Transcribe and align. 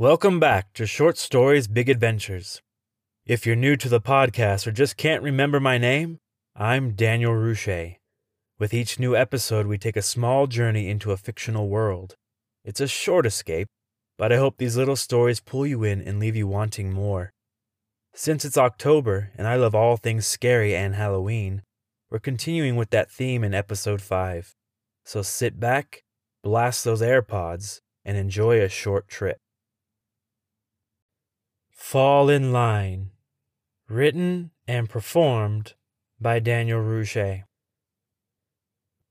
Welcome 0.00 0.40
back 0.40 0.72
to 0.76 0.86
Short 0.86 1.18
Stories 1.18 1.68
Big 1.68 1.90
Adventures. 1.90 2.62
If 3.26 3.44
you're 3.44 3.54
new 3.54 3.76
to 3.76 3.86
the 3.86 4.00
podcast 4.00 4.66
or 4.66 4.72
just 4.72 4.96
can't 4.96 5.22
remember 5.22 5.60
my 5.60 5.76
name, 5.76 6.20
I'm 6.56 6.92
Daniel 6.92 7.34
Ruche. 7.34 7.96
With 8.58 8.72
each 8.72 8.98
new 8.98 9.14
episode, 9.14 9.66
we 9.66 9.76
take 9.76 9.98
a 9.98 10.00
small 10.00 10.46
journey 10.46 10.88
into 10.88 11.12
a 11.12 11.18
fictional 11.18 11.68
world. 11.68 12.14
It's 12.64 12.80
a 12.80 12.88
short 12.88 13.26
escape, 13.26 13.68
but 14.16 14.32
I 14.32 14.38
hope 14.38 14.56
these 14.56 14.74
little 14.74 14.96
stories 14.96 15.38
pull 15.38 15.66
you 15.66 15.84
in 15.84 16.00
and 16.00 16.18
leave 16.18 16.34
you 16.34 16.46
wanting 16.46 16.90
more. 16.90 17.30
Since 18.14 18.46
it's 18.46 18.56
October 18.56 19.32
and 19.36 19.46
I 19.46 19.56
love 19.56 19.74
all 19.74 19.98
things 19.98 20.26
scary 20.26 20.74
and 20.74 20.94
Halloween, 20.94 21.60
we're 22.10 22.20
continuing 22.20 22.76
with 22.76 22.88
that 22.88 23.10
theme 23.10 23.44
in 23.44 23.52
episode 23.52 24.00
5. 24.00 24.54
So 25.04 25.20
sit 25.20 25.60
back, 25.60 26.04
blast 26.42 26.84
those 26.84 27.02
AirPods, 27.02 27.80
and 28.02 28.16
enjoy 28.16 28.62
a 28.62 28.70
short 28.70 29.06
trip. 29.06 29.36
Fall 31.90 32.30
in 32.30 32.52
Line. 32.52 33.10
Written 33.88 34.52
and 34.68 34.88
performed 34.88 35.74
by 36.20 36.38
Daniel 36.38 36.80
Rouget. 36.80 37.42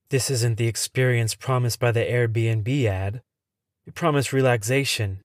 This 0.09 0.31
isn't 0.31 0.57
the 0.57 0.69
experience 0.69 1.35
promised 1.35 1.77
by 1.81 1.91
the 1.91 2.05
Airbnb 2.05 2.85
ad. 2.85 3.21
It 3.85 3.95
promised 3.95 4.31
relaxation, 4.31 5.19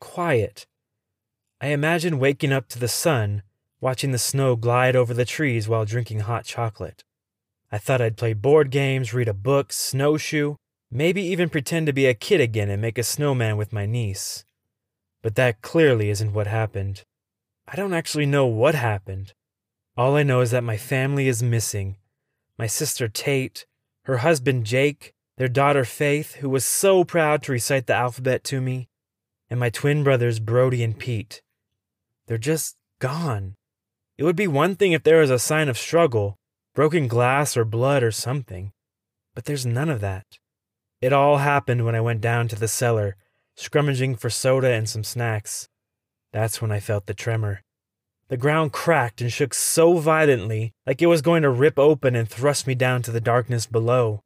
quiet. 0.00 0.66
I 1.60 1.68
imagine 1.68 2.18
waking 2.18 2.52
up 2.52 2.66
to 2.70 2.80
the 2.80 2.88
sun, 2.88 3.44
watching 3.80 4.10
the 4.10 4.18
snow 4.18 4.56
glide 4.56 4.96
over 4.96 5.14
the 5.14 5.24
trees 5.24 5.68
while 5.68 5.84
drinking 5.84 6.26
hot 6.26 6.44
chocolate. 6.44 7.04
I 7.70 7.78
thought 7.78 8.02
I'd 8.02 8.16
play 8.16 8.32
board 8.32 8.70
games, 8.72 9.14
read 9.14 9.28
a 9.28 9.32
book, 9.32 9.72
snowshoe, 9.72 10.56
maybe 10.90 11.22
even 11.22 11.50
pretend 11.50 11.86
to 11.86 11.92
be 11.92 12.06
a 12.06 12.14
kid 12.14 12.40
again 12.40 12.68
and 12.68 12.82
make 12.82 12.98
a 12.98 13.04
snowman 13.04 13.56
with 13.56 13.72
my 13.72 13.86
niece. 13.86 14.44
But 15.24 15.36
that 15.36 15.62
clearly 15.62 16.10
isn't 16.10 16.34
what 16.34 16.46
happened. 16.46 17.02
I 17.66 17.76
don't 17.76 17.94
actually 17.94 18.26
know 18.26 18.44
what 18.44 18.74
happened. 18.74 19.32
All 19.96 20.16
I 20.16 20.22
know 20.22 20.42
is 20.42 20.50
that 20.50 20.62
my 20.62 20.76
family 20.76 21.28
is 21.28 21.42
missing. 21.42 21.96
My 22.58 22.66
sister 22.66 23.08
Tate, 23.08 23.64
her 24.04 24.18
husband 24.18 24.66
Jake, 24.66 25.14
their 25.38 25.48
daughter 25.48 25.86
Faith, 25.86 26.34
who 26.34 26.50
was 26.50 26.62
so 26.66 27.04
proud 27.04 27.42
to 27.42 27.52
recite 27.52 27.86
the 27.86 27.94
alphabet 27.94 28.44
to 28.44 28.60
me, 28.60 28.90
and 29.48 29.58
my 29.58 29.70
twin 29.70 30.04
brothers 30.04 30.40
Brody 30.40 30.84
and 30.84 30.98
Pete. 30.98 31.40
They're 32.26 32.36
just 32.36 32.76
gone. 32.98 33.54
It 34.18 34.24
would 34.24 34.36
be 34.36 34.46
one 34.46 34.76
thing 34.76 34.92
if 34.92 35.04
there 35.04 35.20
was 35.20 35.30
a 35.30 35.38
sign 35.38 35.70
of 35.70 35.78
struggle, 35.78 36.36
broken 36.74 37.08
glass 37.08 37.56
or 37.56 37.64
blood 37.64 38.02
or 38.02 38.10
something, 38.10 38.72
but 39.34 39.46
there's 39.46 39.64
none 39.64 39.88
of 39.88 40.02
that. 40.02 40.38
It 41.00 41.14
all 41.14 41.38
happened 41.38 41.86
when 41.86 41.94
I 41.94 42.02
went 42.02 42.20
down 42.20 42.46
to 42.48 42.56
the 42.56 42.68
cellar 42.68 43.16
scrummaging 43.56 44.18
for 44.18 44.30
soda 44.30 44.72
and 44.72 44.88
some 44.88 45.04
snacks. 45.04 45.68
That's 46.32 46.60
when 46.60 46.72
I 46.72 46.80
felt 46.80 47.06
the 47.06 47.14
tremor. 47.14 47.62
The 48.28 48.36
ground 48.36 48.72
cracked 48.72 49.20
and 49.20 49.32
shook 49.32 49.54
so 49.54 49.98
violently, 49.98 50.72
like 50.86 51.02
it 51.02 51.06
was 51.06 51.22
going 51.22 51.42
to 51.42 51.50
rip 51.50 51.78
open 51.78 52.16
and 52.16 52.28
thrust 52.28 52.66
me 52.66 52.74
down 52.74 53.02
to 53.02 53.10
the 53.10 53.20
darkness 53.20 53.66
below. 53.66 54.20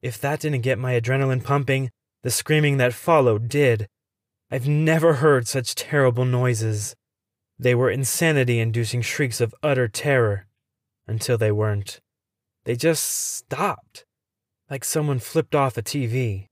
If 0.00 0.20
that 0.20 0.40
didn't 0.40 0.62
get 0.62 0.78
my 0.78 0.98
adrenaline 0.98 1.44
pumping, 1.44 1.90
the 2.22 2.30
screaming 2.30 2.76
that 2.76 2.94
followed 2.94 3.48
did. 3.48 3.88
I've 4.50 4.68
never 4.68 5.14
heard 5.14 5.48
such 5.48 5.74
terrible 5.74 6.24
noises. 6.24 6.94
They 7.58 7.74
were 7.74 7.90
insanity 7.90 8.60
inducing 8.60 9.02
shrieks 9.02 9.40
of 9.40 9.54
utter 9.62 9.88
terror. 9.88 10.46
Until 11.06 11.36
they 11.36 11.50
weren't. 11.50 12.00
They 12.64 12.76
just 12.76 13.04
stopped. 13.04 14.04
Like 14.70 14.84
someone 14.84 15.18
flipped 15.18 15.54
off 15.54 15.76
a 15.76 15.82
TV. 15.82 16.46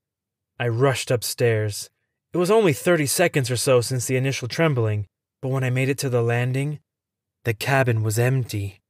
I 0.58 0.68
rushed 0.68 1.10
upstairs. 1.10 1.88
It 2.32 2.38
was 2.38 2.50
only 2.50 2.72
30 2.72 3.06
seconds 3.06 3.50
or 3.50 3.56
so 3.56 3.80
since 3.80 4.06
the 4.06 4.16
initial 4.16 4.46
trembling, 4.46 5.06
but 5.42 5.48
when 5.48 5.64
I 5.64 5.70
made 5.70 5.88
it 5.88 5.98
to 5.98 6.08
the 6.08 6.22
landing, 6.22 6.78
the 7.44 7.54
cabin 7.54 8.04
was 8.04 8.20
empty. 8.20 8.80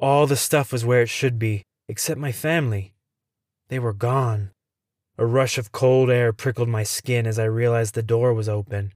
All 0.00 0.26
the 0.26 0.34
stuff 0.34 0.72
was 0.72 0.84
where 0.84 1.02
it 1.02 1.08
should 1.08 1.38
be, 1.38 1.62
except 1.88 2.18
my 2.18 2.32
family. 2.32 2.94
They 3.68 3.78
were 3.78 3.92
gone. 3.92 4.50
A 5.16 5.24
rush 5.24 5.58
of 5.58 5.70
cold 5.70 6.10
air 6.10 6.32
prickled 6.32 6.68
my 6.68 6.82
skin 6.82 7.24
as 7.24 7.38
I 7.38 7.44
realized 7.44 7.94
the 7.94 8.02
door 8.02 8.34
was 8.34 8.48
open. 8.48 8.92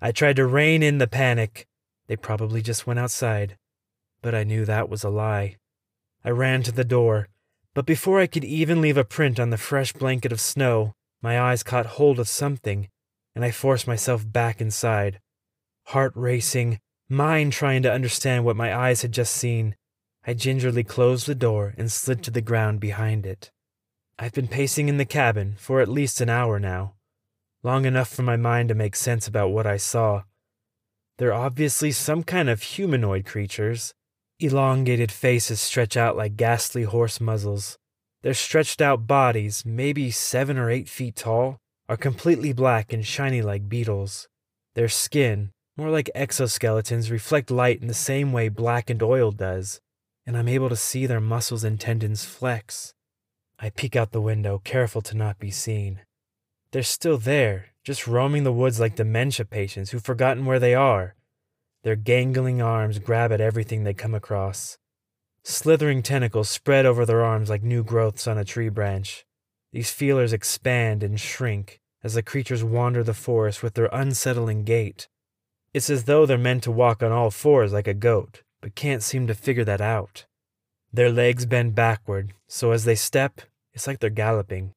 I 0.00 0.10
tried 0.10 0.36
to 0.36 0.46
rein 0.46 0.82
in 0.82 0.98
the 0.98 1.06
panic. 1.06 1.66
They 2.08 2.16
probably 2.16 2.60
just 2.60 2.88
went 2.88 2.98
outside. 2.98 3.56
But 4.20 4.34
I 4.34 4.42
knew 4.42 4.64
that 4.64 4.88
was 4.88 5.04
a 5.04 5.10
lie. 5.10 5.58
I 6.24 6.30
ran 6.30 6.64
to 6.64 6.72
the 6.72 6.84
door, 6.84 7.28
but 7.72 7.86
before 7.86 8.18
I 8.18 8.26
could 8.26 8.44
even 8.44 8.80
leave 8.80 8.96
a 8.96 9.04
print 9.04 9.38
on 9.38 9.50
the 9.50 9.58
fresh 9.58 9.92
blanket 9.92 10.32
of 10.32 10.40
snow, 10.40 10.92
my 11.20 11.40
eyes 11.40 11.62
caught 11.62 11.86
hold 11.86 12.18
of 12.18 12.28
something 12.28 12.88
and 13.34 13.44
I 13.44 13.50
forced 13.50 13.86
myself 13.86 14.30
back 14.30 14.60
inside. 14.60 15.20
Heart 15.86 16.12
racing, 16.14 16.80
mind 17.08 17.52
trying 17.52 17.82
to 17.82 17.92
understand 17.92 18.44
what 18.44 18.56
my 18.56 18.74
eyes 18.74 19.02
had 19.02 19.12
just 19.12 19.32
seen, 19.32 19.76
I 20.24 20.34
gingerly 20.34 20.84
closed 20.84 21.26
the 21.26 21.34
door 21.34 21.74
and 21.76 21.90
slid 21.90 22.22
to 22.22 22.30
the 22.30 22.40
ground 22.40 22.78
behind 22.78 23.26
it. 23.26 23.50
I've 24.18 24.32
been 24.32 24.46
pacing 24.46 24.88
in 24.88 24.96
the 24.96 25.04
cabin 25.04 25.56
for 25.58 25.80
at 25.80 25.88
least 25.88 26.20
an 26.20 26.28
hour 26.28 26.60
now, 26.60 26.94
long 27.64 27.86
enough 27.86 28.08
for 28.08 28.22
my 28.22 28.36
mind 28.36 28.68
to 28.68 28.74
make 28.76 28.94
sense 28.94 29.26
about 29.26 29.50
what 29.50 29.66
I 29.66 29.78
saw. 29.78 30.22
They're 31.18 31.32
obviously 31.32 31.90
some 31.90 32.22
kind 32.22 32.48
of 32.48 32.62
humanoid 32.62 33.24
creatures. 33.26 33.94
Elongated 34.38 35.10
faces 35.10 35.60
stretch 35.60 35.96
out 35.96 36.16
like 36.16 36.36
ghastly 36.36 36.84
horse 36.84 37.20
muzzles. 37.20 37.78
Their 38.22 38.34
stretched 38.34 38.80
out 38.80 39.08
bodies, 39.08 39.64
maybe 39.66 40.12
seven 40.12 40.56
or 40.56 40.70
eight 40.70 40.88
feet 40.88 41.16
tall, 41.16 41.58
are 41.88 41.96
completely 41.96 42.52
black 42.52 42.92
and 42.92 43.06
shiny 43.06 43.42
like 43.42 43.68
beetles. 43.68 44.28
Their 44.74 44.88
skin, 44.88 45.50
more 45.76 45.90
like 45.90 46.10
exoskeletons, 46.14 47.10
reflect 47.10 47.50
light 47.50 47.80
in 47.80 47.88
the 47.88 47.94
same 47.94 48.32
way 48.32 48.48
blackened 48.48 49.02
oil 49.02 49.30
does, 49.30 49.80
and 50.26 50.36
I'm 50.36 50.48
able 50.48 50.68
to 50.68 50.76
see 50.76 51.06
their 51.06 51.20
muscles 51.20 51.64
and 51.64 51.78
tendons 51.78 52.24
flex. 52.24 52.94
I 53.58 53.70
peek 53.70 53.96
out 53.96 54.12
the 54.12 54.20
window, 54.20 54.60
careful 54.64 55.02
to 55.02 55.16
not 55.16 55.38
be 55.38 55.50
seen. 55.50 56.00
They're 56.72 56.82
still 56.82 57.18
there, 57.18 57.66
just 57.84 58.06
roaming 58.06 58.44
the 58.44 58.52
woods 58.52 58.80
like 58.80 58.96
dementia 58.96 59.44
patients 59.44 59.90
who've 59.90 60.02
forgotten 60.02 60.46
where 60.46 60.58
they 60.58 60.74
are. 60.74 61.14
Their 61.82 61.96
gangling 61.96 62.62
arms 62.62 62.98
grab 62.98 63.32
at 63.32 63.40
everything 63.40 63.84
they 63.84 63.94
come 63.94 64.14
across. 64.14 64.78
Slithering 65.44 66.02
tentacles 66.02 66.48
spread 66.48 66.86
over 66.86 67.04
their 67.04 67.24
arms 67.24 67.50
like 67.50 67.62
new 67.62 67.82
growths 67.82 68.28
on 68.28 68.38
a 68.38 68.44
tree 68.44 68.68
branch. 68.68 69.26
These 69.72 69.90
feelers 69.90 70.32
expand 70.32 71.02
and 71.02 71.18
shrink 71.18 71.80
as 72.04 72.14
the 72.14 72.22
creatures 72.22 72.62
wander 72.62 73.02
the 73.02 73.14
forest 73.14 73.62
with 73.62 73.74
their 73.74 73.88
unsettling 73.92 74.64
gait. 74.64 75.08
It's 75.72 75.88
as 75.88 76.04
though 76.04 76.26
they're 76.26 76.36
meant 76.36 76.64
to 76.64 76.70
walk 76.70 77.02
on 77.02 77.12
all 77.12 77.30
fours 77.30 77.72
like 77.72 77.86
a 77.86 77.94
goat, 77.94 78.42
but 78.60 78.74
can't 78.74 79.02
seem 79.02 79.26
to 79.28 79.34
figure 79.34 79.64
that 79.64 79.80
out. 79.80 80.26
Their 80.92 81.10
legs 81.10 81.46
bend 81.46 81.74
backward, 81.74 82.34
so 82.48 82.72
as 82.72 82.84
they 82.84 82.94
step, 82.94 83.40
it's 83.72 83.86
like 83.86 84.00
they're 84.00 84.10
galloping. 84.10 84.72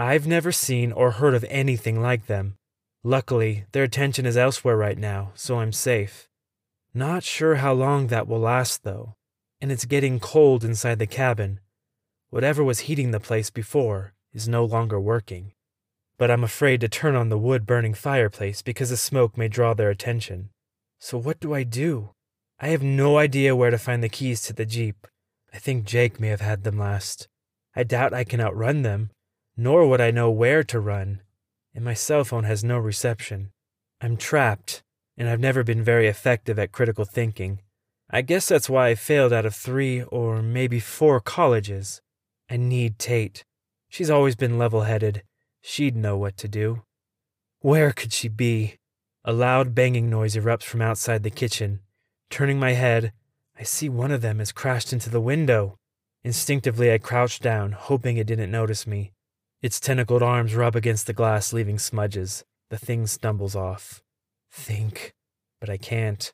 I've 0.00 0.26
never 0.26 0.50
seen 0.50 0.90
or 0.90 1.12
heard 1.12 1.34
of 1.34 1.44
anything 1.48 2.02
like 2.02 2.26
them. 2.26 2.56
Luckily, 3.04 3.66
their 3.70 3.84
attention 3.84 4.26
is 4.26 4.36
elsewhere 4.36 4.76
right 4.76 4.98
now, 4.98 5.30
so 5.34 5.60
I'm 5.60 5.70
safe. 5.70 6.28
Not 6.92 7.22
sure 7.22 7.56
how 7.56 7.72
long 7.72 8.08
that 8.08 8.26
will 8.26 8.40
last, 8.40 8.82
though, 8.82 9.14
and 9.60 9.70
it's 9.70 9.84
getting 9.84 10.18
cold 10.18 10.64
inside 10.64 10.98
the 10.98 11.06
cabin. 11.06 11.60
Whatever 12.30 12.64
was 12.64 12.80
heating 12.80 13.12
the 13.12 13.20
place 13.20 13.50
before 13.50 14.13
is 14.34 14.48
no 14.48 14.64
longer 14.64 15.00
working. 15.00 15.52
But 16.18 16.30
I'm 16.30 16.44
afraid 16.44 16.80
to 16.80 16.88
turn 16.88 17.14
on 17.14 17.28
the 17.28 17.38
wood 17.38 17.64
burning 17.64 17.94
fireplace 17.94 18.60
because 18.60 18.90
the 18.90 18.96
smoke 18.96 19.38
may 19.38 19.48
draw 19.48 19.72
their 19.72 19.90
attention. 19.90 20.50
So 20.98 21.16
what 21.16 21.40
do 21.40 21.54
I 21.54 21.62
do? 21.62 22.10
I 22.60 22.68
have 22.68 22.82
no 22.82 23.18
idea 23.18 23.56
where 23.56 23.70
to 23.70 23.78
find 23.78 24.02
the 24.02 24.08
keys 24.08 24.42
to 24.42 24.52
the 24.52 24.66
Jeep. 24.66 25.06
I 25.52 25.58
think 25.58 25.84
Jake 25.84 26.18
may 26.18 26.28
have 26.28 26.40
had 26.40 26.64
them 26.64 26.78
last. 26.78 27.28
I 27.76 27.82
doubt 27.82 28.14
I 28.14 28.24
can 28.24 28.40
outrun 28.40 28.82
them, 28.82 29.10
nor 29.56 29.88
would 29.88 30.00
I 30.00 30.10
know 30.10 30.30
where 30.30 30.64
to 30.64 30.80
run, 30.80 31.20
and 31.74 31.84
my 31.84 31.94
cell 31.94 32.24
phone 32.24 32.44
has 32.44 32.62
no 32.64 32.78
reception. 32.78 33.50
I'm 34.00 34.16
trapped, 34.16 34.82
and 35.16 35.28
I've 35.28 35.40
never 35.40 35.64
been 35.64 35.82
very 35.82 36.06
effective 36.08 36.58
at 36.58 36.72
critical 36.72 37.04
thinking. 37.04 37.60
I 38.10 38.22
guess 38.22 38.48
that's 38.48 38.70
why 38.70 38.88
I 38.88 38.94
failed 38.94 39.32
out 39.32 39.46
of 39.46 39.54
three 39.54 40.02
or 40.02 40.42
maybe 40.42 40.78
four 40.78 41.20
colleges. 41.20 42.00
I 42.48 42.56
need 42.56 42.98
Tate. 42.98 43.44
She's 43.94 44.10
always 44.10 44.34
been 44.34 44.58
level 44.58 44.80
headed. 44.80 45.22
She'd 45.60 45.94
know 45.94 46.16
what 46.16 46.36
to 46.38 46.48
do. 46.48 46.82
Where 47.60 47.92
could 47.92 48.12
she 48.12 48.26
be? 48.26 48.78
A 49.24 49.32
loud 49.32 49.72
banging 49.72 50.10
noise 50.10 50.34
erupts 50.34 50.64
from 50.64 50.82
outside 50.82 51.22
the 51.22 51.30
kitchen. 51.30 51.78
Turning 52.28 52.58
my 52.58 52.72
head, 52.72 53.12
I 53.56 53.62
see 53.62 53.88
one 53.88 54.10
of 54.10 54.20
them 54.20 54.40
has 54.40 54.50
crashed 54.50 54.92
into 54.92 55.10
the 55.10 55.20
window. 55.20 55.76
Instinctively, 56.24 56.92
I 56.92 56.98
crouch 56.98 57.38
down, 57.38 57.70
hoping 57.70 58.16
it 58.16 58.26
didn't 58.26 58.50
notice 58.50 58.84
me. 58.84 59.12
Its 59.62 59.78
tentacled 59.78 60.24
arms 60.24 60.56
rub 60.56 60.74
against 60.74 61.06
the 61.06 61.12
glass, 61.12 61.52
leaving 61.52 61.78
smudges. 61.78 62.44
The 62.70 62.78
thing 62.78 63.06
stumbles 63.06 63.54
off. 63.54 64.02
Think, 64.50 65.14
but 65.60 65.70
I 65.70 65.76
can't. 65.76 66.32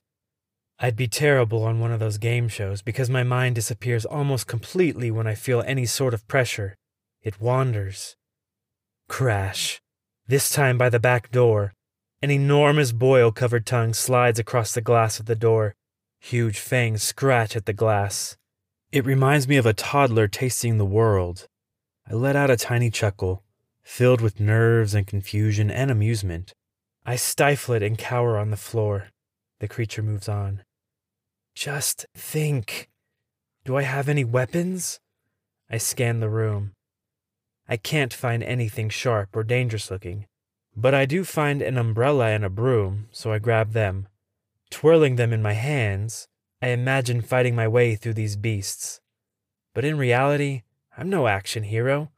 I'd 0.79 0.97
be 0.97 1.09
terrible 1.09 1.65
on 1.65 1.79
one 1.79 1.93
of 1.93 2.01
those 2.01 2.17
game 2.17 2.49
shows 2.49 2.81
because 2.81 3.11
my 3.11 3.23
mind 3.23 3.57
disappears 3.57 4.07
almost 4.07 4.47
completely 4.47 5.11
when 5.11 5.27
I 5.27 5.35
feel 5.35 5.61
any 5.67 5.85
sort 5.85 6.15
of 6.15 6.27
pressure. 6.27 6.79
It 7.23 7.41
wanders. 7.41 8.17
Crash. 9.07 9.83
This 10.27 10.49
time 10.49 10.79
by 10.79 10.89
the 10.89 10.99
back 10.99 11.31
door. 11.31 11.75
An 12.23 12.31
enormous 12.31 12.93
boil 12.93 13.31
covered 13.31 13.67
tongue 13.67 13.93
slides 13.93 14.39
across 14.39 14.73
the 14.73 14.81
glass 14.81 15.21
of 15.21 15.27
the 15.27 15.35
door. 15.35 15.75
Huge 16.19 16.59
fangs 16.59 17.03
scratch 17.03 17.57
at 17.57 17.67
the 17.67 17.75
glass. 17.75 18.39
It 18.91 19.05
reminds 19.05 19.47
me 19.47 19.57
of 19.57 19.67
a 19.67 19.75
toddler 19.75 20.29
tasting 20.29 20.79
the 20.79 20.87
world. 20.87 21.47
I 22.11 22.15
let 22.15 22.37
out 22.37 22.51
a 22.51 22.57
tiny 22.57 22.91
chuckle, 22.91 23.43
filled 23.83 24.23
with 24.23 24.41
nerves 24.41 24.95
and 24.95 25.07
confusion 25.07 25.71
and 25.71 25.91
amusement. 25.91 26.55
I 27.05 27.17
stifle 27.17 27.75
it 27.75 27.83
and 27.83 27.99
cower 27.99 28.39
on 28.39 28.51
the 28.51 28.57
floor. 28.57 29.09
The 29.59 29.69
creature 29.69 30.03
moves 30.03 30.29
on. 30.29 30.65
Just 31.55 32.07
think. 32.15 32.89
Do 33.67 33.77
I 33.77 33.83
have 33.83 34.09
any 34.09 34.25
weapons? 34.25 35.01
I 35.71 35.77
scan 35.77 36.21
the 36.21 36.31
room. 36.31 36.73
I 37.71 37.77
can't 37.77 38.13
find 38.13 38.43
anything 38.43 38.89
sharp 38.89 39.37
or 39.37 39.45
dangerous 39.45 39.93
looking, 39.93 40.27
but 40.77 40.93
I 40.93 41.07
do 41.07 41.23
find 41.23 41.63
an 41.63 41.79
umbrella 41.79 42.27
and 42.27 42.45
a 42.45 42.51
broom, 42.51 43.07
so 43.13 43.33
I 43.33 43.39
grab 43.39 43.75
them. 43.75 44.09
Twirling 44.71 45.15
them 45.15 45.33
in 45.33 45.41
my 45.41 45.53
hands, 45.53 46.27
I 46.61 46.71
imagine 46.71 47.23
fighting 47.23 47.55
my 47.55 47.69
way 47.69 47.95
through 47.95 48.15
these 48.15 48.35
beasts. 48.35 49.01
But 49.73 49.85
in 49.85 49.99
reality, 49.99 50.63
I'm 50.99 51.09
no 51.09 51.29
action 51.29 51.63
hero. 51.63 52.11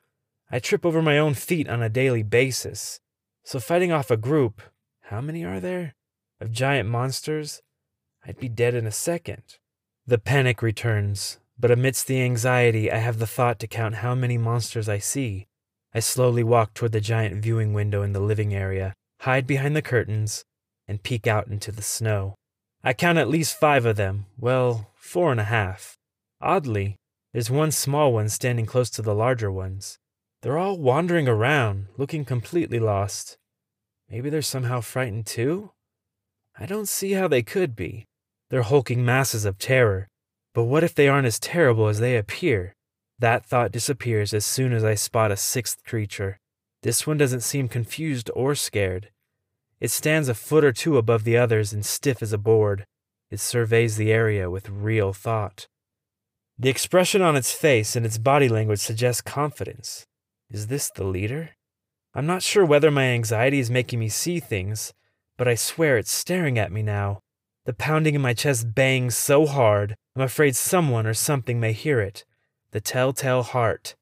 I 0.50 0.58
trip 0.58 0.86
over 0.86 1.02
my 1.02 1.18
own 1.18 1.34
feet 1.34 1.68
on 1.68 1.82
a 1.82 1.90
daily 1.90 2.22
basis. 2.22 3.00
So 3.44 3.60
fighting 3.60 3.92
off 3.92 4.10
a 4.10 4.16
group, 4.16 4.62
how 5.02 5.20
many 5.20 5.44
are 5.44 5.60
there? 5.60 5.94
Of 6.40 6.50
giant 6.50 6.88
monsters? 6.88 7.60
I'd 8.26 8.38
be 8.38 8.48
dead 8.48 8.74
in 8.74 8.86
a 8.86 8.90
second. 8.90 9.58
The 10.06 10.18
panic 10.18 10.62
returns, 10.62 11.38
but 11.62 11.70
amidst 11.70 12.08
the 12.08 12.20
anxiety, 12.20 12.90
I 12.90 12.96
have 12.96 13.20
the 13.20 13.26
thought 13.26 13.60
to 13.60 13.68
count 13.68 13.94
how 13.94 14.16
many 14.16 14.36
monsters 14.36 14.88
I 14.88 14.98
see. 14.98 15.46
I 15.94 16.00
slowly 16.00 16.42
walk 16.42 16.74
toward 16.74 16.90
the 16.90 17.00
giant 17.00 17.40
viewing 17.40 17.72
window 17.72 18.02
in 18.02 18.12
the 18.12 18.18
living 18.18 18.52
area, 18.52 18.94
hide 19.20 19.46
behind 19.46 19.76
the 19.76 19.80
curtains, 19.80 20.42
and 20.88 21.04
peek 21.04 21.28
out 21.28 21.46
into 21.46 21.70
the 21.70 21.80
snow. 21.80 22.34
I 22.82 22.94
count 22.94 23.18
at 23.18 23.28
least 23.28 23.60
five 23.60 23.86
of 23.86 23.94
them, 23.94 24.26
well, 24.36 24.90
four 24.96 25.30
and 25.30 25.40
a 25.40 25.44
half. 25.44 25.96
Oddly, 26.40 26.96
there's 27.32 27.48
one 27.48 27.70
small 27.70 28.12
one 28.12 28.28
standing 28.28 28.66
close 28.66 28.90
to 28.90 29.02
the 29.02 29.14
larger 29.14 29.50
ones. 29.52 29.98
They're 30.42 30.58
all 30.58 30.76
wandering 30.76 31.28
around, 31.28 31.86
looking 31.96 32.24
completely 32.24 32.80
lost. 32.80 33.36
Maybe 34.10 34.30
they're 34.30 34.42
somehow 34.42 34.80
frightened 34.80 35.26
too? 35.26 35.70
I 36.58 36.66
don't 36.66 36.88
see 36.88 37.12
how 37.12 37.28
they 37.28 37.44
could 37.44 37.76
be. 37.76 38.04
They're 38.50 38.62
hulking 38.62 39.04
masses 39.04 39.44
of 39.44 39.58
terror, 39.58 40.08
but 40.54 40.64
what 40.64 40.84
if 40.84 40.94
they 40.94 41.08
aren't 41.08 41.26
as 41.26 41.38
terrible 41.38 41.88
as 41.88 42.00
they 42.00 42.16
appear? 42.16 42.74
That 43.18 43.46
thought 43.46 43.72
disappears 43.72 44.34
as 44.34 44.44
soon 44.44 44.72
as 44.72 44.84
I 44.84 44.94
spot 44.94 45.30
a 45.30 45.36
sixth 45.36 45.84
creature. 45.84 46.40
This 46.82 47.06
one 47.06 47.16
doesn't 47.16 47.42
seem 47.42 47.68
confused 47.68 48.30
or 48.34 48.54
scared. 48.54 49.10
It 49.80 49.90
stands 49.90 50.28
a 50.28 50.34
foot 50.34 50.64
or 50.64 50.72
two 50.72 50.98
above 50.98 51.24
the 51.24 51.36
others 51.36 51.72
and 51.72 51.86
stiff 51.86 52.22
as 52.22 52.32
a 52.32 52.38
board. 52.38 52.84
It 53.30 53.40
surveys 53.40 53.96
the 53.96 54.12
area 54.12 54.50
with 54.50 54.68
real 54.68 55.12
thought. 55.12 55.68
The 56.58 56.68
expression 56.68 57.22
on 57.22 57.36
its 57.36 57.52
face 57.52 57.96
and 57.96 58.04
its 58.04 58.18
body 58.18 58.48
language 58.48 58.80
suggests 58.80 59.22
confidence. 59.22 60.06
Is 60.50 60.66
this 60.66 60.90
the 60.90 61.04
leader? 61.04 61.50
I'm 62.14 62.26
not 62.26 62.42
sure 62.42 62.64
whether 62.64 62.90
my 62.90 63.04
anxiety 63.04 63.58
is 63.58 63.70
making 63.70 63.98
me 63.98 64.08
see 64.08 64.38
things, 64.38 64.92
but 65.38 65.48
I 65.48 65.54
swear 65.54 65.96
it's 65.96 66.12
staring 66.12 66.58
at 66.58 66.70
me 66.70 66.82
now. 66.82 67.20
The 67.64 67.72
pounding 67.72 68.14
in 68.14 68.20
my 68.20 68.34
chest 68.34 68.74
bangs 68.74 69.16
so 69.16 69.46
hard, 69.46 69.96
I'm 70.14 70.22
afraid 70.22 70.56
someone 70.56 71.06
or 71.06 71.14
something 71.14 71.58
may 71.58 71.72
hear 71.72 72.00
it. 72.00 72.24
The 72.72 72.80
telltale 72.80 73.42
heart. 73.42 73.94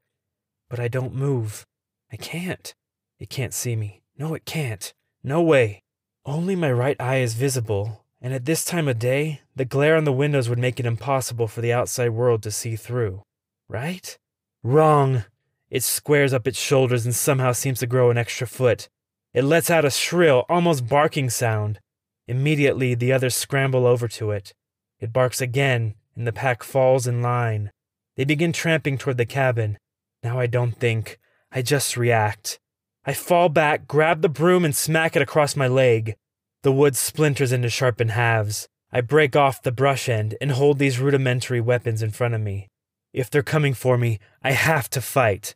But 0.69 0.81
I 0.81 0.89
don't 0.89 1.15
move. 1.15 1.67
I 2.12 2.17
can't. 2.17 2.75
It 3.19 3.31
can't 3.31 3.55
see 3.55 3.77
me. 3.77 4.03
No, 4.19 4.35
it 4.35 4.45
can't. 4.45 4.93
No 5.23 5.41
way. 5.41 5.83
Only 6.27 6.57
my 6.57 6.73
right 6.73 6.97
eye 7.01 7.19
is 7.19 7.35
visible, 7.35 8.05
and 8.21 8.35
at 8.35 8.45
this 8.45 8.65
time 8.65 8.89
of 8.89 8.99
day, 8.99 9.41
the 9.55 9.65
glare 9.65 9.97
on 9.97 10.05
the 10.05 10.12
windows 10.12 10.49
would 10.49 10.59
make 10.59 10.81
it 10.81 10.87
impossible 10.87 11.49
for 11.49 11.61
the 11.61 11.73
outside 11.73 12.11
world 12.11 12.43
to 12.43 12.51
see 12.51 12.77
through. 12.77 13.23
Right? 13.69 14.19
Wrong. 14.62 15.25
It 15.71 15.83
squares 15.83 16.33
up 16.35 16.49
its 16.49 16.59
shoulders 16.59 17.05
and 17.07 17.15
somehow 17.15 17.53
seems 17.53 17.79
to 17.81 17.87
grow 17.87 18.11
an 18.11 18.19
extra 18.19 18.47
foot. 18.47 18.89
It 19.33 19.45
lets 19.45 19.71
out 19.71 19.85
a 19.85 19.91
shrill, 19.91 20.45
almost 20.49 20.89
barking 20.89 21.31
sound. 21.31 21.79
Immediately, 22.27 22.95
the 22.95 23.12
others 23.12 23.37
scramble 23.37 23.87
over 23.87 24.09
to 24.09 24.33
it. 24.33 24.53
It 24.99 25.12
barks 25.12 25.41
again, 25.41 25.95
and 26.17 26.27
the 26.27 26.33
pack 26.33 26.62
falls 26.62 27.07
in 27.07 27.23
line. 27.23 27.71
They 28.17 28.25
begin 28.25 28.53
tramping 28.53 28.99
toward 28.99 29.17
the 29.17 29.27
cabin. 29.27 29.79
Now 30.23 30.39
I 30.39 30.47
don't 30.47 30.79
think, 30.79 31.19
I 31.53 31.62
just 31.62 31.97
react. 31.97 32.59
I 33.05 33.15
fall 33.15 33.49
back, 33.49 33.87
grab 33.87 34.21
the 34.21 34.29
broom, 34.29 34.65
and 34.65 34.77
smack 34.77 35.17
it 35.17 35.23
across 35.23 35.57
my 35.57 35.67
leg. 35.67 36.17
The 36.62 36.73
wood 36.73 36.97
splinters 36.97 37.53
into 37.53 37.71
sharpened 37.71 38.11
halves. 38.11 38.69
I 38.93 39.01
break 39.01 39.35
off 39.35 39.62
the 39.62 39.73
brush 39.73 40.09
end 40.09 40.37
and 40.41 40.53
hold 40.53 40.79
these 40.79 40.99
rudimentary 40.99 41.61
weapons 41.61 42.03
in 42.03 42.11
front 42.11 42.35
of 42.35 42.41
me. 42.41 42.69
If 43.12 43.31
they're 43.31 43.43
coming 43.43 43.75
for 43.75 43.97
me, 43.97 44.19
I 44.43 44.53
have 44.53 44.91
to 44.91 45.01
fight. 45.01 45.55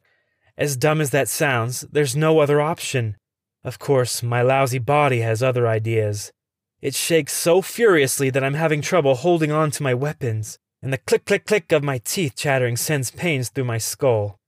As 0.56 0.77
dumb 0.77 1.01
as 1.01 1.11
that 1.11 1.29
sounds, 1.29 1.83
there's 1.93 2.17
no 2.17 2.39
other 2.39 2.61
option. 2.61 3.17
Of 3.65 3.79
course, 3.79 4.23
my 4.23 4.43
lousy 4.43 4.79
body 4.79 5.21
has 5.21 5.43
other 5.43 5.67
ideas. 5.67 6.33
It 6.85 6.95
shakes 6.95 7.33
so 7.33 7.63
furiously 7.63 8.29
that 8.29 8.45
I'm 8.45 8.53
having 8.53 8.83
trouble 8.83 9.15
holding 9.15 9.51
on 9.51 9.71
to 9.71 9.83
my 9.83 9.95
weapons, 9.95 10.59
and 10.83 10.93
the 10.93 10.99
click 10.99 11.25
click 11.25 11.47
click 11.47 11.73
of 11.73 11.83
my 11.83 11.97
teeth 11.97 12.35
chattering 12.37 12.77
sends 12.77 13.11
pains 13.11 13.49
through 13.49 13.65
my 13.65 13.79
skull. 13.79 14.39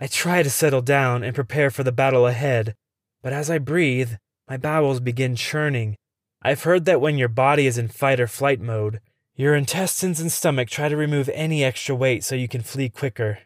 I 0.00 0.08
try 0.08 0.42
to 0.42 0.50
settle 0.50 0.82
down 0.82 1.22
and 1.22 1.32
prepare 1.32 1.70
for 1.70 1.84
the 1.84 1.92
battle 1.92 2.26
ahead, 2.26 2.74
but 3.22 3.32
as 3.32 3.50
I 3.50 3.58
breathe, 3.58 4.14
my 4.48 4.56
bowels 4.56 4.98
begin 4.98 5.36
churning. 5.36 5.94
I've 6.42 6.64
heard 6.64 6.86
that 6.86 7.00
when 7.00 7.18
your 7.18 7.28
body 7.28 7.68
is 7.68 7.78
in 7.78 7.86
fight 7.86 8.18
or 8.18 8.26
flight 8.26 8.60
mode, 8.60 8.98
your 9.36 9.54
intestines 9.54 10.18
and 10.18 10.32
stomach 10.32 10.68
try 10.68 10.88
to 10.88 10.96
remove 10.96 11.28
any 11.28 11.62
extra 11.62 11.94
weight 11.94 12.24
so 12.24 12.34
you 12.34 12.48
can 12.48 12.62
flee 12.62 12.88
quicker. 12.88 13.38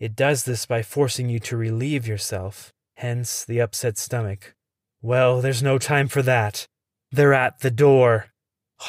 It 0.00 0.16
does 0.16 0.42
this 0.42 0.66
by 0.66 0.82
forcing 0.82 1.28
you 1.28 1.38
to 1.38 1.56
relieve 1.56 2.08
yourself, 2.08 2.72
hence 2.96 3.44
the 3.44 3.60
upset 3.60 3.96
stomach. 3.96 4.56
Well, 5.00 5.40
there's 5.40 5.62
no 5.62 5.78
time 5.78 6.08
for 6.08 6.22
that. 6.22 6.66
They're 7.14 7.32
at 7.32 7.60
the 7.60 7.70
door. 7.70 8.32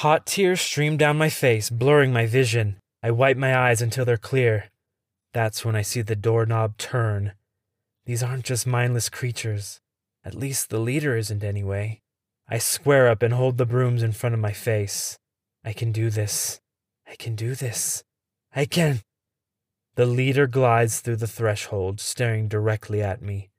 Hot 0.02 0.26
tears 0.26 0.60
stream 0.60 0.98
down 0.98 1.16
my 1.16 1.30
face, 1.30 1.70
blurring 1.70 2.12
my 2.12 2.26
vision. 2.26 2.78
I 3.04 3.12
wipe 3.12 3.38
my 3.38 3.56
eyes 3.56 3.84
until 3.84 4.04
they're 4.04 4.18
clear. 4.18 4.72
That's 5.32 5.64
when 5.64 5.76
I 5.76 5.84
see 5.84 6.02
the 6.02 6.16
doorknob 6.16 6.78
turn. 6.78 7.34
These 8.08 8.24
aren't 8.24 8.46
just 8.46 8.66
mindless 8.66 9.10
creatures. 9.10 9.80
At 10.24 10.34
least 10.34 10.72
the 10.72 10.80
leader 10.80 11.16
isn't 11.16 11.44
anyway. 11.44 12.02
I 12.50 12.58
square 12.58 13.10
up 13.10 13.22
and 13.22 13.32
hold 13.32 13.60
the 13.60 13.66
brooms 13.68 14.02
in 14.02 14.12
front 14.12 14.34
of 14.34 14.42
my 14.42 14.54
face. 14.54 15.20
I 15.64 15.72
can 15.72 15.92
do 15.92 16.10
this. 16.10 16.60
I 17.08 17.16
can 17.18 17.36
do 17.36 17.54
this. 17.54 18.04
I 18.56 18.66
can. 18.66 19.02
The 19.94 20.08
leader 20.08 20.48
glides 20.48 21.00
through 21.00 21.18
the 21.18 21.28
threshold, 21.28 22.00
staring 22.00 22.48
directly 22.48 23.04
at 23.04 23.22
me. 23.22 23.52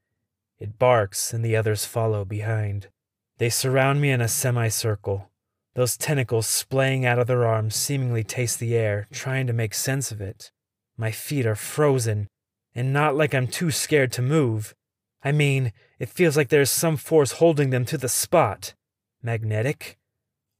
It 0.58 0.76
barks, 0.76 1.32
and 1.32 1.44
the 1.44 1.54
others 1.54 1.84
follow 1.84 2.24
behind. 2.24 2.88
They 3.38 3.50
surround 3.50 4.00
me 4.00 4.10
in 4.10 4.20
a 4.20 4.28
semicircle. 4.28 5.30
Those 5.74 5.96
tentacles 5.98 6.46
splaying 6.46 7.04
out 7.04 7.18
of 7.18 7.26
their 7.26 7.46
arms 7.46 7.76
seemingly 7.76 8.24
taste 8.24 8.58
the 8.58 8.74
air, 8.74 9.08
trying 9.12 9.46
to 9.46 9.52
make 9.52 9.74
sense 9.74 10.10
of 10.10 10.22
it. 10.22 10.50
My 10.96 11.10
feet 11.10 11.44
are 11.44 11.54
frozen, 11.54 12.28
and 12.74 12.92
not 12.92 13.14
like 13.14 13.34
I'm 13.34 13.46
too 13.46 13.70
scared 13.70 14.10
to 14.12 14.22
move. 14.22 14.74
I 15.22 15.32
mean, 15.32 15.72
it 15.98 16.08
feels 16.08 16.36
like 16.36 16.48
there's 16.48 16.70
some 16.70 16.96
force 16.96 17.32
holding 17.32 17.70
them 17.70 17.84
to 17.86 17.98
the 17.98 18.08
spot. 18.08 18.74
Magnetic? 19.22 19.98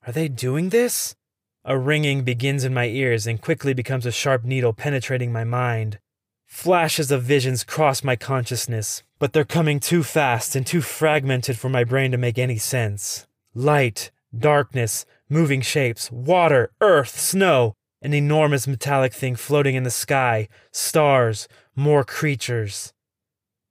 Are 0.06 0.12
they 0.12 0.28
doing 0.28 0.68
this? 0.68 1.16
A 1.64 1.78
ringing 1.78 2.22
begins 2.22 2.62
in 2.62 2.74
my 2.74 2.86
ears 2.86 3.26
and 3.26 3.40
quickly 3.40 3.72
becomes 3.72 4.06
a 4.06 4.12
sharp 4.12 4.44
needle 4.44 4.72
penetrating 4.72 5.32
my 5.32 5.44
mind. 5.44 5.98
Flashes 6.46 7.10
of 7.10 7.22
visions 7.22 7.64
cross 7.64 8.04
my 8.04 8.16
consciousness, 8.16 9.02
but 9.18 9.32
they're 9.32 9.44
coming 9.44 9.80
too 9.80 10.02
fast 10.02 10.56
and 10.56 10.66
too 10.66 10.80
fragmented 10.80 11.58
for 11.58 11.68
my 11.68 11.84
brain 11.84 12.12
to 12.12 12.16
make 12.16 12.38
any 12.38 12.56
sense. 12.56 13.26
Light, 13.52 14.10
darkness, 14.36 15.04
moving 15.28 15.60
shapes, 15.60 16.10
water, 16.10 16.70
earth, 16.80 17.18
snow, 17.18 17.74
an 18.00 18.14
enormous 18.14 18.66
metallic 18.66 19.12
thing 19.12 19.34
floating 19.34 19.74
in 19.74 19.82
the 19.82 19.90
sky, 19.90 20.48
stars, 20.70 21.48
more 21.74 22.04
creatures. 22.04 22.92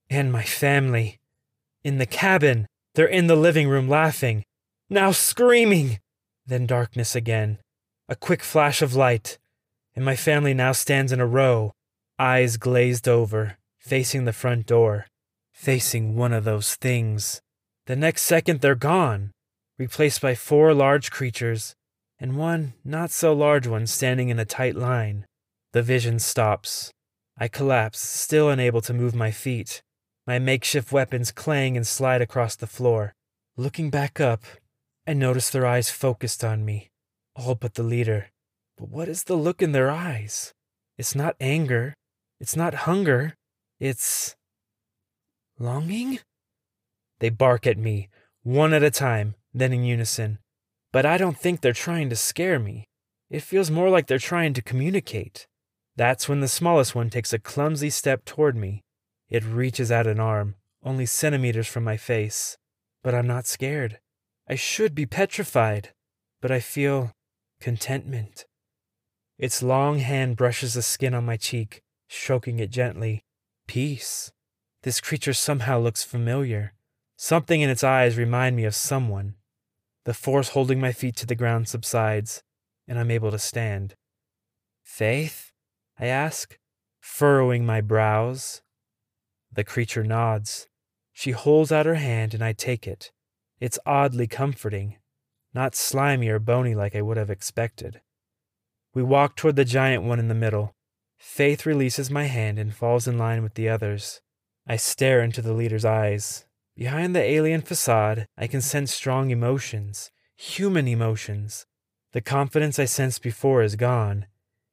And 0.09 0.31
my 0.31 0.43
family. 0.43 1.19
In 1.83 1.97
the 1.97 2.05
cabin. 2.05 2.67
They're 2.93 3.05
in 3.05 3.27
the 3.27 3.35
living 3.35 3.67
room 3.67 3.89
laughing. 3.89 4.43
Now 4.89 5.11
screaming. 5.11 5.99
Then 6.45 6.67
darkness 6.67 7.15
again. 7.15 7.59
A 8.09 8.15
quick 8.15 8.43
flash 8.43 8.81
of 8.81 8.95
light. 8.95 9.37
And 9.95 10.03
my 10.03 10.15
family 10.15 10.53
now 10.53 10.73
stands 10.73 11.11
in 11.11 11.19
a 11.19 11.25
row, 11.25 11.73
eyes 12.19 12.57
glazed 12.57 13.07
over, 13.07 13.57
facing 13.79 14.25
the 14.25 14.33
front 14.33 14.65
door 14.65 15.05
facing 15.55 16.15
one 16.15 16.33
of 16.33 16.43
those 16.43 16.75
things. 16.75 17.41
The 17.87 17.95
next 17.95 18.23
second, 18.23 18.59
they're 18.59 18.75
gone, 18.75 19.31
replaced 19.79 20.21
by 20.21 20.35
four 20.35 20.73
large 20.73 21.09
creatures 21.09 21.73
and 22.19 22.37
one 22.37 22.73
not 22.83 23.09
so 23.09 23.33
large 23.33 23.65
one 23.65 23.87
standing 23.87 24.29
in 24.29 24.37
a 24.37 24.45
tight 24.45 24.75
line. 24.75 25.25
The 25.71 25.81
vision 25.81 26.19
stops. 26.19 26.91
I 27.37 27.47
collapse, 27.47 27.99
still 27.99 28.49
unable 28.49 28.81
to 28.81 28.93
move 28.93 29.15
my 29.15 29.31
feet. 29.31 29.81
My 30.27 30.39
makeshift 30.39 30.91
weapons 30.91 31.31
clang 31.31 31.75
and 31.77 31.87
slide 31.87 32.21
across 32.21 32.55
the 32.55 32.67
floor. 32.67 33.13
Looking 33.57 33.89
back 33.89 34.19
up, 34.19 34.43
I 35.07 35.13
notice 35.13 35.49
their 35.49 35.65
eyes 35.65 35.89
focused 35.89 36.43
on 36.43 36.65
me, 36.65 36.89
all 37.35 37.55
but 37.55 37.75
the 37.75 37.83
leader. 37.83 38.27
But 38.77 38.89
what 38.89 39.07
is 39.07 39.23
the 39.23 39.35
look 39.35 39.61
in 39.61 39.71
their 39.71 39.89
eyes? 39.89 40.53
It's 40.97 41.15
not 41.15 41.35
anger. 41.39 41.93
It's 42.45 42.55
not 42.55 42.85
hunger. 42.85 43.33
It's. 43.79 44.35
longing? 45.57 46.19
They 47.17 47.31
bark 47.31 47.65
at 47.65 47.75
me, 47.75 48.09
one 48.43 48.71
at 48.71 48.83
a 48.83 48.91
time, 48.91 49.33
then 49.51 49.73
in 49.73 49.83
unison. 49.83 50.37
But 50.93 51.07
I 51.07 51.17
don't 51.17 51.39
think 51.39 51.61
they're 51.61 51.73
trying 51.73 52.07
to 52.11 52.15
scare 52.15 52.59
me. 52.59 52.85
It 53.31 53.41
feels 53.41 53.71
more 53.71 53.89
like 53.89 54.05
they're 54.05 54.19
trying 54.19 54.53
to 54.53 54.61
communicate. 54.61 55.47
That's 55.95 56.29
when 56.29 56.41
the 56.41 56.47
smallest 56.47 56.93
one 56.93 57.09
takes 57.09 57.33
a 57.33 57.39
clumsy 57.39 57.89
step 57.89 58.25
toward 58.25 58.55
me. 58.55 58.83
It 59.27 59.43
reaches 59.43 59.91
out 59.91 60.05
an 60.05 60.19
arm, 60.19 60.53
only 60.83 61.07
centimeters 61.07 61.67
from 61.67 61.83
my 61.83 61.97
face. 61.97 62.59
But 63.01 63.15
I'm 63.15 63.25
not 63.25 63.47
scared. 63.47 63.97
I 64.47 64.53
should 64.53 64.93
be 64.93 65.07
petrified, 65.07 65.93
but 66.43 66.51
I 66.51 66.59
feel 66.59 67.11
contentment. 67.59 68.45
Its 69.39 69.63
long 69.63 69.97
hand 69.97 70.37
brushes 70.37 70.75
the 70.75 70.83
skin 70.83 71.15
on 71.15 71.25
my 71.25 71.37
cheek, 71.37 71.81
stroking 72.07 72.59
it 72.59 72.69
gently. 72.69 73.23
Peace. 73.67 74.31
This 74.83 75.01
creature 75.01 75.33
somehow 75.33 75.79
looks 75.79 76.03
familiar. 76.03 76.73
Something 77.17 77.61
in 77.61 77.69
its 77.69 77.83
eyes 77.83 78.17
remind 78.17 78.55
me 78.55 78.65
of 78.65 78.75
someone. 78.75 79.35
The 80.03 80.13
force 80.13 80.49
holding 80.49 80.79
my 80.79 80.91
feet 80.91 81.15
to 81.17 81.25
the 81.25 81.35
ground 81.35 81.67
subsides, 81.67 82.43
and 82.87 82.99
I'm 82.99 83.09
able 83.09 83.31
to 83.31 83.39
stand. 83.39 83.95
Faith? 84.83 85.51
I 85.99 86.05
ask, 86.05 86.59
furrowing 86.99 87.65
my 87.65 87.81
brows. 87.81 88.61
The 89.51 89.63
creature 89.63 90.03
nods. 90.03 90.67
She 91.13 91.31
holds 91.31 91.71
out 91.71 91.85
her 91.85 91.95
hand, 91.95 92.33
and 92.33 92.43
I 92.43 92.53
take 92.53 92.85
it. 92.85 93.11
It's 93.59 93.79
oddly 93.85 94.27
comforting, 94.27 94.97
not 95.53 95.73
slimy 95.73 96.27
or 96.27 96.39
bony 96.39 96.75
like 96.75 96.95
I 96.95 97.01
would 97.01 97.17
have 97.17 97.29
expected. 97.29 98.01
We 98.93 99.01
walk 99.01 99.35
toward 99.35 99.55
the 99.55 99.65
giant 99.65 100.03
one 100.03 100.19
in 100.19 100.27
the 100.27 100.35
middle. 100.35 100.74
Faith 101.17 101.65
releases 101.65 102.09
my 102.11 102.25
hand 102.25 102.59
and 102.59 102.73
falls 102.73 103.07
in 103.07 103.17
line 103.17 103.43
with 103.43 103.55
the 103.55 103.69
others. 103.69 104.21
I 104.67 104.77
stare 104.77 105.21
into 105.21 105.41
the 105.41 105.53
leader's 105.53 105.85
eyes. 105.85 106.45
Behind 106.75 107.15
the 107.15 107.21
alien 107.21 107.61
facade, 107.61 108.27
I 108.37 108.47
can 108.47 108.61
sense 108.61 108.93
strong 108.93 109.31
emotions, 109.31 110.11
human 110.35 110.87
emotions. 110.87 111.65
The 112.11 112.21
confidence 112.21 112.79
I 112.79 112.85
sensed 112.85 113.21
before 113.21 113.61
is 113.61 113.75
gone. 113.75 114.25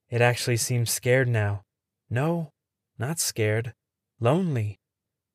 It 0.08 0.20
actually 0.20 0.56
seems 0.56 0.90
scared 0.90 1.28
now. 1.28 1.64
No, 2.10 2.52
not 2.98 3.18
scared. 3.18 3.74
Lonely. 4.20 4.80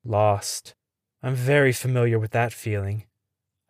Lost. 0.04 0.74
I'm 1.22 1.34
very 1.34 1.72
familiar 1.72 2.18
with 2.18 2.30
that 2.30 2.52
feeling. 2.52 3.04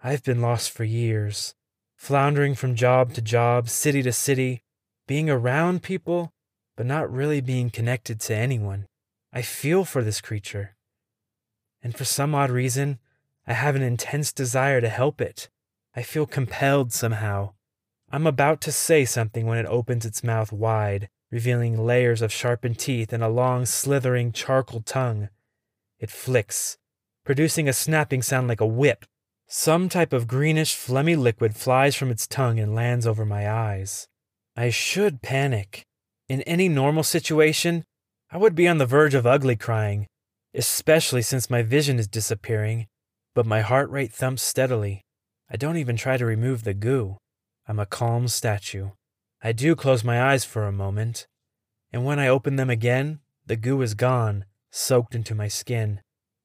I've 0.03 0.23
been 0.23 0.41
lost 0.41 0.71
for 0.71 0.85
years, 0.85 1.55
floundering 1.97 2.55
from 2.55 2.77
job 2.77 3.15
to 3.15 3.23
job, 3.23 3.69
city 3.69 4.03
to 4.03 4.13
city, 4.13 4.63
being 5.07 5.29
around 5.29 5.83
people, 5.83 6.33
but 6.79 6.87
not 6.87 7.13
really 7.13 7.41
being 7.41 7.71
connected 7.71 8.21
to 8.21 8.33
anyone. 8.33 8.87
I 9.33 9.43
feel 9.43 9.85
for 9.85 10.05
this 10.05 10.21
creature. 10.21 10.77
And 11.83 11.93
for 11.97 12.05
some 12.05 12.37
odd 12.37 12.51
reason, 12.51 13.01
I 13.49 13.55
have 13.55 13.75
an 13.75 13.83
intense 13.83 14.33
desire 14.33 14.81
to 14.81 14.89
help 14.89 15.21
it. 15.21 15.49
I 15.97 16.03
feel 16.03 16.25
compelled 16.25 16.93
somehow. 16.93 17.55
I'm 18.13 18.29
about 18.29 18.61
to 18.61 18.71
say 18.71 19.05
something 19.05 19.45
when 19.45 19.59
it 19.59 19.67
opens 19.67 20.07
its 20.07 20.23
mouth 20.23 20.53
wide, 20.53 21.09
revealing 21.33 21.85
layers 21.85 22.23
of 22.23 22.31
sharpened 22.31 22.79
teeth 22.79 23.13
and 23.13 23.25
a 23.25 23.29
long, 23.29 23.67
slithering 23.67 24.31
charcoal 24.31 24.83
tongue. 24.83 25.31
It 25.99 26.13
flicks, 26.13 26.79
producing 27.25 27.69
a 27.69 27.73
snapping 27.73 28.23
sound 28.23 28.47
like 28.47 28.61
a 28.61 28.67
whip. 28.67 29.05
Some 29.49 29.89
type 29.89 30.13
of 30.13 30.29
greenish, 30.29 30.77
phlegmy 30.77 31.19
liquid 31.19 31.57
flies 31.57 31.97
from 31.97 32.13
its 32.13 32.29
tongue 32.29 32.61
and 32.61 32.73
lands 32.73 33.05
over 33.05 33.27
my 33.27 33.51
eyes. 33.51 34.07
I 34.55 34.71
should 34.71 35.23
panic. 35.23 35.88
In 36.29 36.43
any 36.43 36.69
normal 36.69 37.05
situation, 37.05 37.85
I 38.31 38.37
would 38.37 38.55
be 38.55 38.69
on 38.69 38.77
the 38.77 38.85
verge 38.85 39.15
of 39.15 39.27
ugly 39.27 39.57
crying, 39.57 40.07
especially 40.55 41.23
since 41.23 41.49
my 41.49 41.63
vision 41.63 41.99
is 41.99 42.07
disappearing, 42.07 42.87
but 43.35 43.47
my 43.47 43.63
heart 43.63 43.89
rate 43.91 44.13
thumps 44.13 44.43
steadily. 44.43 45.01
I 45.51 45.57
don't 45.57 45.79
even 45.79 45.97
try 45.97 46.19
to 46.19 46.27
remove 46.27 46.65
the 46.65 46.75
goo. 46.75 47.17
I'm 47.67 47.79
a 47.79 47.87
calm 47.87 48.29
statue. 48.29 48.91
I 49.43 49.53
do 49.53 49.75
close 49.75 50.05
my 50.05 50.23
eyes 50.23 50.45
for 50.45 50.67
a 50.67 50.73
moment, 50.73 51.27
and 51.93 52.05
when 52.05 52.19
I 52.19 52.29
open 52.29 52.57
them 52.57 52.69
again, 52.69 53.21
the 53.47 53.57
goo 53.57 53.81
is 53.81 53.95
gone, 53.95 54.45
soaked 54.71 55.15
into 55.15 55.35
my 55.35 55.49
skin. 55.49 56.03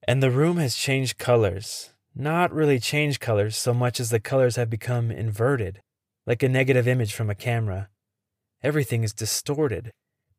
And 0.08 0.24
the 0.24 0.32
room 0.32 0.58
has 0.58 0.76
changed 0.76 1.18
colors, 1.18 1.94
not 2.16 2.54
really 2.54 2.80
changed 2.80 3.20
colors 3.20 3.58
so 3.58 3.74
much 3.74 4.00
as 4.00 4.12
the 4.12 4.20
colors 4.20 4.56
have 4.56 4.70
become 4.70 5.12
inverted, 5.12 5.82
like 6.26 6.42
a 6.42 6.48
negative 6.48 6.88
image 6.88 7.14
from 7.14 7.30
a 7.30 7.36
camera. 7.36 7.90
Everything 8.64 9.04
is 9.04 9.14
distorted. 9.14 9.92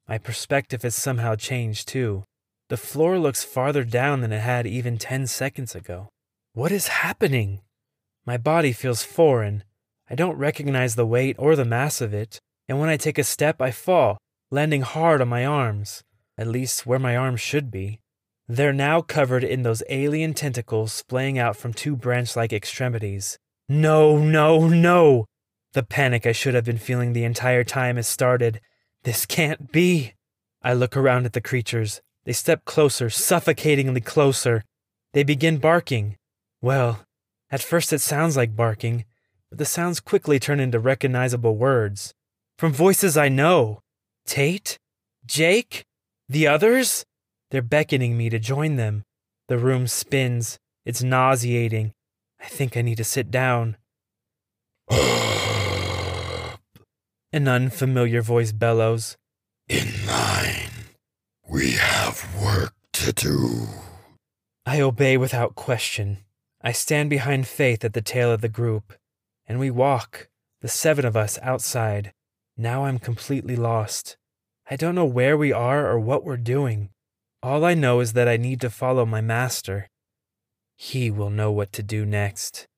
My 0.08 0.16
perspective 0.16 0.82
has 0.82 0.94
somehow 0.94 1.34
changed 1.34 1.88
too. 1.88 2.24
The 2.70 2.78
floor 2.78 3.18
looks 3.18 3.44
farther 3.44 3.84
down 3.84 4.22
than 4.22 4.32
it 4.32 4.40
had 4.40 4.66
even 4.66 4.96
10 4.96 5.26
seconds 5.26 5.74
ago. 5.74 6.08
What 6.54 6.72
is 6.72 6.88
happening? 6.88 7.60
My 8.24 8.38
body 8.38 8.72
feels 8.72 9.02
foreign. 9.02 9.64
I 10.08 10.14
don't 10.14 10.38
recognize 10.38 10.94
the 10.94 11.06
weight 11.06 11.36
or 11.38 11.54
the 11.54 11.64
mass 11.66 12.00
of 12.00 12.14
it, 12.14 12.40
and 12.68 12.80
when 12.80 12.88
I 12.88 12.96
take 12.96 13.18
a 13.18 13.24
step, 13.24 13.60
I 13.60 13.70
fall, 13.70 14.16
landing 14.50 14.82
hard 14.82 15.20
on 15.20 15.28
my 15.28 15.44
arms, 15.44 16.02
at 16.38 16.46
least 16.46 16.86
where 16.86 16.98
my 16.98 17.16
arms 17.16 17.40
should 17.40 17.70
be. 17.70 18.00
They're 18.48 18.72
now 18.72 19.02
covered 19.02 19.44
in 19.44 19.62
those 19.62 19.82
alien 19.88 20.32
tentacles 20.32 20.92
splaying 20.92 21.38
out 21.38 21.56
from 21.56 21.72
two 21.72 21.96
branch 21.96 22.36
like 22.36 22.52
extremities. 22.52 23.38
No, 23.68 24.18
no, 24.18 24.68
no! 24.68 25.26
The 25.74 25.82
panic 25.82 26.24
I 26.24 26.30
should 26.30 26.54
have 26.54 26.64
been 26.64 26.78
feeling 26.78 27.12
the 27.12 27.24
entire 27.24 27.64
time 27.64 27.96
has 27.96 28.06
started. 28.06 28.60
This 29.02 29.26
can't 29.26 29.72
be. 29.72 30.14
I 30.62 30.72
look 30.72 30.96
around 30.96 31.26
at 31.26 31.32
the 31.32 31.40
creatures. 31.40 32.00
They 32.24 32.32
step 32.32 32.64
closer, 32.64 33.10
suffocatingly 33.10 34.00
closer. 34.00 34.62
They 35.14 35.24
begin 35.24 35.58
barking. 35.58 36.16
Well, 36.62 37.04
at 37.50 37.60
first 37.60 37.92
it 37.92 38.00
sounds 38.00 38.36
like 38.36 38.54
barking, 38.54 39.04
but 39.50 39.58
the 39.58 39.64
sounds 39.64 39.98
quickly 39.98 40.38
turn 40.38 40.60
into 40.60 40.78
recognizable 40.78 41.56
words. 41.56 42.14
From 42.56 42.72
voices 42.72 43.16
I 43.16 43.28
know. 43.28 43.80
Tate? 44.26 44.78
Jake? 45.26 45.84
The 46.28 46.46
others? 46.46 47.04
They're 47.50 47.62
beckoning 47.62 48.16
me 48.16 48.30
to 48.30 48.38
join 48.38 48.76
them. 48.76 49.02
The 49.48 49.58
room 49.58 49.88
spins. 49.88 50.60
It's 50.86 51.02
nauseating. 51.02 51.94
I 52.40 52.46
think 52.46 52.76
I 52.76 52.82
need 52.82 52.98
to 52.98 53.04
sit 53.04 53.32
down. 53.32 53.76
An 57.34 57.48
unfamiliar 57.48 58.22
voice 58.22 58.52
bellows. 58.52 59.16
In 59.68 59.88
line. 60.06 60.70
We 61.48 61.72
have 61.72 62.32
work 62.40 62.74
to 62.92 63.12
do. 63.12 63.66
I 64.64 64.80
obey 64.80 65.16
without 65.16 65.56
question. 65.56 66.18
I 66.62 66.70
stand 66.70 67.10
behind 67.10 67.48
Faith 67.48 67.84
at 67.84 67.92
the 67.92 68.00
tail 68.00 68.30
of 68.30 68.40
the 68.40 68.48
group, 68.48 68.92
and 69.48 69.58
we 69.58 69.68
walk, 69.68 70.28
the 70.60 70.68
seven 70.68 71.04
of 71.04 71.16
us 71.16 71.40
outside. 71.42 72.12
Now 72.56 72.84
I'm 72.84 73.00
completely 73.00 73.56
lost. 73.56 74.16
I 74.70 74.76
don't 74.76 74.94
know 74.94 75.04
where 75.04 75.36
we 75.36 75.50
are 75.50 75.90
or 75.90 75.98
what 75.98 76.22
we're 76.22 76.36
doing. 76.36 76.90
All 77.42 77.64
I 77.64 77.74
know 77.74 77.98
is 77.98 78.12
that 78.12 78.28
I 78.28 78.36
need 78.36 78.60
to 78.60 78.70
follow 78.70 79.04
my 79.04 79.20
master. 79.20 79.90
He 80.76 81.10
will 81.10 81.30
know 81.30 81.50
what 81.50 81.72
to 81.72 81.82
do 81.82 82.06
next. 82.06 82.68